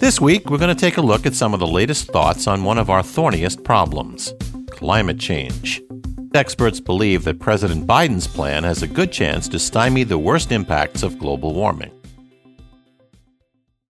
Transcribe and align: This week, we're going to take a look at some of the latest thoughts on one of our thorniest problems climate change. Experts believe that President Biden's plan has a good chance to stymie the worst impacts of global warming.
This 0.00 0.20
week, 0.20 0.50
we're 0.50 0.58
going 0.58 0.74
to 0.74 0.80
take 0.80 0.96
a 0.96 1.00
look 1.00 1.26
at 1.26 1.34
some 1.34 1.54
of 1.54 1.60
the 1.60 1.66
latest 1.66 2.08
thoughts 2.08 2.48
on 2.48 2.64
one 2.64 2.78
of 2.78 2.90
our 2.90 3.02
thorniest 3.02 3.62
problems 3.62 4.34
climate 4.70 5.18
change. 5.18 5.80
Experts 6.34 6.80
believe 6.80 7.22
that 7.22 7.38
President 7.38 7.86
Biden's 7.86 8.26
plan 8.26 8.64
has 8.64 8.82
a 8.82 8.88
good 8.88 9.12
chance 9.12 9.46
to 9.48 9.60
stymie 9.60 10.02
the 10.02 10.18
worst 10.18 10.50
impacts 10.50 11.04
of 11.04 11.18
global 11.18 11.54
warming. 11.54 11.92